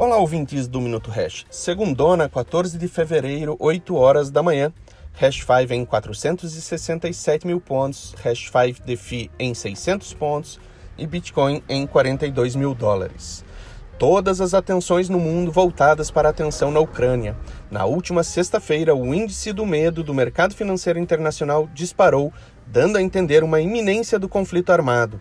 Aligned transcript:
Olá, 0.00 0.16
ouvintes 0.16 0.68
do 0.68 0.80
Minuto 0.80 1.10
Hash. 1.10 1.44
Segundona, 1.50 2.28
14 2.28 2.78
de 2.78 2.86
fevereiro, 2.86 3.56
8 3.58 3.96
horas 3.96 4.30
da 4.30 4.44
manhã. 4.44 4.72
Hash 5.12 5.44
5 5.44 5.74
em 5.74 5.84
467 5.84 7.44
mil 7.44 7.60
pontos, 7.60 8.14
Hash 8.22 8.48
5 8.48 8.86
DeFi 8.86 9.28
em 9.40 9.52
600 9.52 10.14
pontos 10.14 10.60
e 10.96 11.04
Bitcoin 11.04 11.64
em 11.68 11.84
42 11.84 12.54
mil 12.54 12.74
dólares. 12.74 13.44
Todas 13.98 14.40
as 14.40 14.54
atenções 14.54 15.08
no 15.08 15.18
mundo 15.18 15.50
voltadas 15.50 16.12
para 16.12 16.28
a 16.28 16.30
atenção 16.30 16.70
na 16.70 16.78
Ucrânia. 16.78 17.36
Na 17.68 17.84
última 17.84 18.22
sexta-feira, 18.22 18.94
o 18.94 19.12
índice 19.12 19.52
do 19.52 19.66
medo 19.66 20.04
do 20.04 20.14
mercado 20.14 20.54
financeiro 20.54 21.00
internacional 21.00 21.68
disparou, 21.74 22.32
dando 22.64 22.98
a 22.98 23.02
entender 23.02 23.42
uma 23.42 23.60
iminência 23.60 24.16
do 24.16 24.28
conflito 24.28 24.70
armado. 24.70 25.20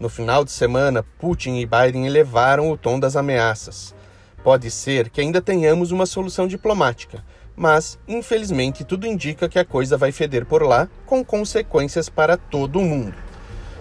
No 0.00 0.08
final 0.08 0.44
de 0.44 0.50
semana, 0.50 1.04
Putin 1.20 1.58
e 1.58 1.66
Biden 1.66 2.04
elevaram 2.04 2.68
o 2.68 2.76
tom 2.76 2.98
das 2.98 3.14
ameaças. 3.14 3.96
Pode 4.42 4.70
ser 4.70 5.10
que 5.10 5.20
ainda 5.20 5.40
tenhamos 5.40 5.90
uma 5.90 6.06
solução 6.06 6.46
diplomática, 6.46 7.24
mas 7.56 7.98
infelizmente 8.06 8.84
tudo 8.84 9.06
indica 9.06 9.48
que 9.48 9.58
a 9.58 9.64
coisa 9.64 9.96
vai 9.96 10.12
feder 10.12 10.46
por 10.46 10.62
lá, 10.62 10.88
com 11.04 11.24
consequências 11.24 12.08
para 12.08 12.36
todo 12.36 12.78
o 12.78 12.84
mundo. 12.84 13.14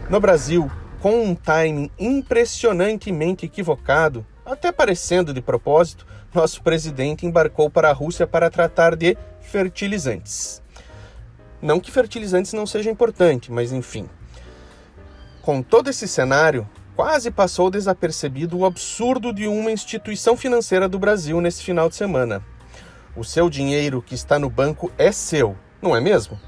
No 0.10 0.20
Brasil, 0.20 0.70
com 1.00 1.24
um 1.24 1.36
timing 1.36 1.92
impressionantemente 2.00 3.46
equivocado, 3.46 4.26
até 4.46 4.72
parecendo 4.72 5.34
de 5.34 5.42
propósito, 5.42 6.08
nosso 6.34 6.62
presidente 6.64 7.26
embarcou 7.26 7.70
para 7.70 7.90
a 7.90 7.94
Rússia 7.94 8.26
para 8.26 8.50
tratar 8.50 8.96
de 8.96 9.18
fertilizantes. 9.42 10.62
Não 11.62 11.80
que 11.80 11.92
fertilizantes 11.92 12.54
não 12.54 12.66
seja 12.66 12.90
importante, 12.90 13.52
mas 13.52 13.72
enfim. 13.72 14.10
Com 15.42 15.62
todo 15.62 15.90
esse 15.90 16.08
cenário, 16.08 16.68
quase 16.98 17.30
passou 17.30 17.70
desapercebido 17.70 18.58
o 18.58 18.66
absurdo 18.66 19.32
de 19.32 19.48
uma 19.48 19.72
instituição 19.72 20.36
financeira 20.36 20.90
do 20.90 20.98
Brasil 20.98 21.40
nesse 21.40 21.62
final 21.62 21.88
de 21.88 21.96
semana. 21.96 22.44
O 23.16 23.24
seu 23.24 23.52
dinheiro 23.52 24.02
que 24.02 24.16
está 24.16 24.40
no 24.40 24.50
banco 24.50 24.92
é 24.98 25.12
seu, 25.12 25.56
não 25.80 25.96
é 25.96 26.02
mesmo? 26.02 26.40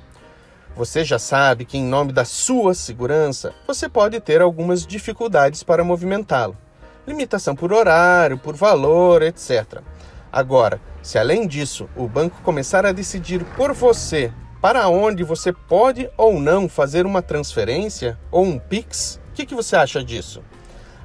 Você 0.75 1.03
já 1.03 1.19
sabe 1.19 1.65
que, 1.65 1.77
em 1.77 1.83
nome 1.83 2.11
da 2.11 2.25
sua 2.25 2.73
segurança, 2.73 3.53
você 3.67 3.87
pode 3.87 4.19
ter 4.19 4.41
algumas 4.41 4.87
dificuldades 4.87 5.61
para 5.61 5.83
movimentá-lo. 5.83 6.57
Limitação 7.05 7.55
por 7.55 7.71
horário, 7.71 8.39
por 8.39 8.55
valor, 8.55 9.21
etc. 9.21 9.83
Agora, 10.31 10.81
se 11.03 11.19
além 11.19 11.45
disso 11.45 11.87
o 11.95 12.07
banco 12.07 12.41
começar 12.41 12.87
a 12.87 12.91
decidir 12.91 13.45
por 13.55 13.71
você 13.71 14.33
para 14.59 14.89
onde 14.89 15.23
você 15.23 15.53
pode 15.53 16.09
ou 16.17 16.39
não 16.39 16.67
fazer 16.67 17.05
uma 17.05 17.21
transferência 17.21 18.17
ou 18.31 18.43
um 18.43 18.57
PIX, 18.57 19.19
que, 19.39 19.45
que 19.45 19.55
você 19.55 19.77
acha 19.77 20.03
disso? 20.03 20.43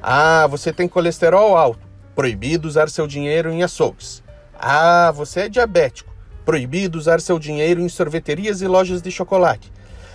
Ah, 0.03 0.47
você 0.49 0.73
tem 0.73 0.89
colesterol 0.89 1.57
alto. 1.57 1.87
Proibido 2.17 2.67
usar 2.67 2.91
seu 2.91 3.07
dinheiro 3.07 3.51
em 3.51 3.63
açougues. 3.63 4.25
Ah, 4.59 5.13
você 5.15 5.43
é 5.43 5.49
diabético. 5.49 6.13
Proibido 6.45 6.99
usar 6.99 7.21
seu 7.21 7.39
dinheiro 7.39 7.81
em 7.81 7.89
sorveterias 7.89 8.61
e 8.61 8.67
lojas 8.67 9.01
de 9.01 9.11
chocolate. 9.11 9.73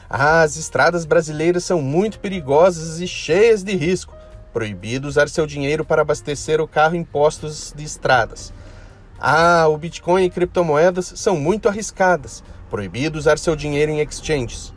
Ah, 0.09 0.41
as 0.41 0.57
estradas 0.57 1.05
brasileiras 1.05 1.63
são 1.63 1.81
muito 1.81 2.19
perigosas 2.19 2.99
e 2.99 3.07
cheias 3.07 3.63
de 3.63 3.75
risco. 3.75 4.13
Proibido 4.51 5.07
usar 5.07 5.29
seu 5.29 5.47
dinheiro 5.47 5.85
para 5.85 6.01
abastecer 6.01 6.59
o 6.59 6.67
carro 6.67 6.95
em 6.95 7.05
postos 7.05 7.73
de 7.75 7.85
estradas. 7.85 8.51
Ah, 9.17 9.65
o 9.69 9.77
Bitcoin 9.77 10.25
e 10.25 10.29
criptomoedas 10.29 11.13
são 11.15 11.37
muito 11.37 11.69
arriscadas. 11.69 12.43
Proibido 12.69 13.17
usar 13.17 13.37
seu 13.37 13.55
dinheiro 13.55 13.91
em 13.91 14.01
exchanges. 14.01 14.73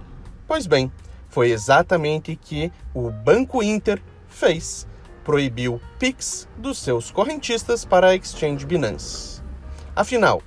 Pois 0.47 0.67
bem, 0.67 0.93
foi 1.33 1.51
exatamente 1.51 2.37
que 2.37 2.71
o 2.95 3.11
Banco 3.11 3.63
Inter 3.63 4.01
fez. 4.29 4.87
Proibiu 5.25 5.81
PIX 5.99 6.47
dos 6.59 6.79
seus 6.79 7.11
correntistas 7.11 7.87
para 7.87 8.09
a 8.09 8.15
Exchange 8.15 8.67
Binance. 8.67 9.43
Afinal, 9.97 10.43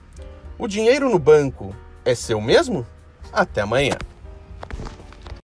o 0.60 0.68
dinheiro 0.68 1.10
no 1.10 1.18
banco 1.18 1.76
é 2.06 2.14
seu 2.14 2.40
mesmo? 2.40 2.86
Até 3.34 3.62
amanhã. 3.62 3.98